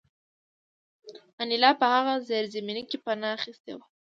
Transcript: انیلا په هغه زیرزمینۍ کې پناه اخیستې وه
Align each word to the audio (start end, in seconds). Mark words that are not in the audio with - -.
انیلا 1.41 1.71
په 1.79 1.85
هغه 1.93 2.13
زیرزمینۍ 2.27 2.83
کې 2.89 2.97
پناه 3.05 3.33
اخیستې 3.37 3.71
وه 3.77 3.85